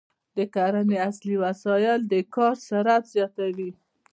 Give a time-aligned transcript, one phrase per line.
[0.37, 3.69] د کرنې عصري وسایل د کار سرعت زیاتوي.